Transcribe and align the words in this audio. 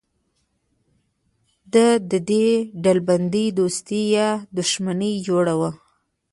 له 1.73 1.85
دې 2.29 2.47
ډلبندۍ 2.83 3.45
دوستي 3.57 4.01
یا 4.15 4.29
دښمني 4.57 5.13
جوړوو. 5.27 5.69